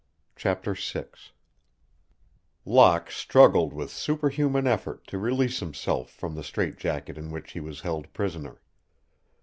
[0.35, 1.05] CHAPTER VI
[2.65, 7.59] Locke struggled with superhuman effort to release himself from the strait jacket in which he
[7.59, 8.63] was held prisoner.